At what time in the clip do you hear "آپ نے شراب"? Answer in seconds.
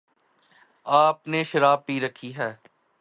0.85-1.85